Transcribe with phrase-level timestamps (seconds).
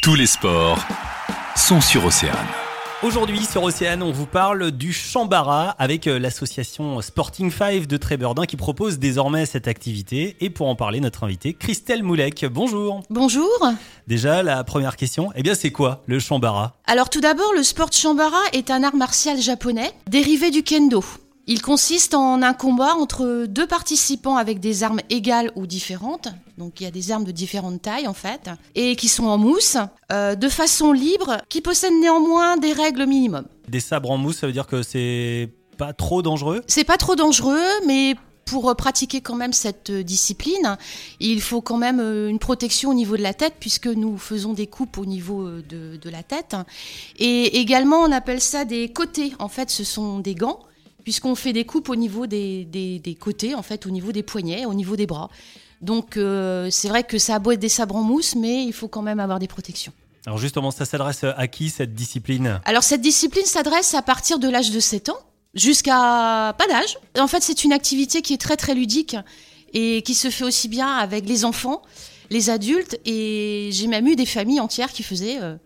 [0.00, 0.78] Tous les sports
[1.56, 2.46] sont sur Océane.
[3.02, 8.46] Aujourd'hui sur Océane, on vous parle du Chambara avec euh, l'association Sporting 5 de Trébordin
[8.46, 10.36] qui propose désormais cette activité.
[10.40, 12.46] Et pour en parler, notre invitée Christelle Moulec.
[12.46, 13.02] Bonjour.
[13.10, 13.50] Bonjour.
[14.06, 16.76] Déjà, la première question, eh bien c'est quoi le Chambara?
[16.86, 21.04] Alors tout d'abord, le sport Chambara est un art martial japonais dérivé du kendo.
[21.50, 26.28] Il consiste en un combat entre deux participants avec des armes égales ou différentes.
[26.58, 29.38] Donc il y a des armes de différentes tailles en fait, et qui sont en
[29.38, 29.78] mousse,
[30.12, 33.46] euh, de façon libre, qui possèdent néanmoins des règles minimum.
[33.66, 35.48] Des sabres en mousse, ça veut dire que c'est
[35.78, 36.62] pas trop dangereux?
[36.66, 40.76] C'est pas trop dangereux, mais pour pratiquer quand même cette discipline,
[41.18, 44.52] il faut quand même euh, une protection au niveau de la tête puisque nous faisons
[44.52, 46.56] des coupes au niveau euh, de, de la tête.
[47.18, 49.32] Et également, on appelle ça des côtés.
[49.38, 50.60] En fait, ce sont des gants
[51.08, 54.22] puisqu'on fait des coupes au niveau des, des, des, côtés, en fait, au niveau des
[54.22, 55.30] poignets, au niveau des bras.
[55.80, 58.74] Donc euh, c'est vrai que ça a beau être des sabres en mousse, mais il
[58.74, 59.94] faut quand même avoir des protections.
[60.26, 62.60] Alors justement, ça s'adresse à qui cette discipline?
[62.66, 65.18] Alors cette discipline s'adresse à partir de l'âge de 7 ans
[65.54, 66.98] jusqu'à pas d'âge.
[67.18, 69.16] En fait, c'est une activité qui est très très ludique
[69.72, 71.80] et qui se fait aussi bien avec les enfants,
[72.28, 75.56] les adultes et j'ai même eu des familles entières qui faisaient euh,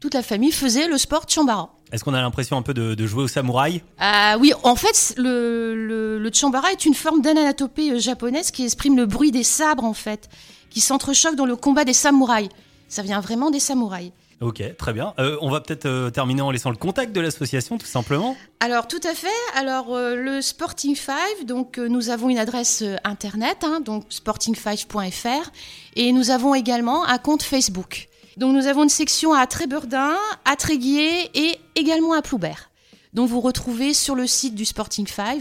[0.00, 1.74] toute la famille faisait le sport chambara.
[1.92, 3.82] Est-ce qu'on a l'impression un peu de, de jouer au samouraï?
[4.00, 8.96] Euh, Oui, en fait, le, le, le chambara est une forme d'anatopée japonaise qui exprime
[8.96, 10.28] le bruit des sabres, en fait,
[10.70, 12.48] qui s'entrechoquent dans le combat des samouraïs.
[12.88, 14.10] Ça vient vraiment des samouraïs.
[14.40, 15.14] Ok, très bien.
[15.20, 18.36] Euh, on va peut-être euh, terminer en laissant le contact de l'association, tout simplement.
[18.58, 19.28] Alors, tout à fait.
[19.54, 21.14] Alors, euh, le Sporting 5,
[21.46, 25.50] donc nous avons une adresse internet, hein, donc sporting5.fr,
[25.94, 28.08] et nous avons également un compte Facebook.
[28.36, 32.70] Donc nous avons une section à Trébeurdin, à Tréguier et également à Ploubert.
[33.12, 35.40] Donc vous retrouvez sur le site du Sporting 5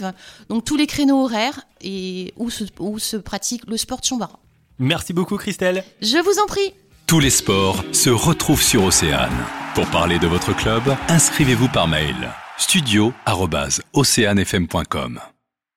[0.50, 4.40] donc tous les créneaux horaires et où se, où se pratique le sport chambara.
[4.80, 5.84] Merci beaucoup Christelle.
[6.02, 6.74] Je vous en prie.
[7.08, 9.32] Tous les sports se retrouvent sur Océane.
[9.76, 12.16] Pour parler de votre club, inscrivez-vous par mail
[12.58, 15.22] studio@oceanefm.com.